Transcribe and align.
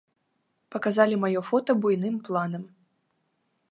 Паказалі 0.75 1.21
маё 1.25 1.39
фота 1.51 1.71
буйным 1.85 2.15
планам. 2.31 2.63